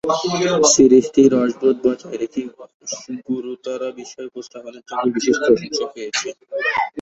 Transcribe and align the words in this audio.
সিরিজটি 0.73 1.21
রসবোধ 1.33 1.75
বজায় 1.85 2.17
রেখে 2.21 2.41
গুরুতর 3.27 3.81
বিষয় 3.99 4.27
উপস্থাপনের 4.31 4.83
জন্য 4.87 5.03
বিশেষ 5.15 5.35
প্রশংসা 5.41 5.85
পেয়েছে। 5.93 6.27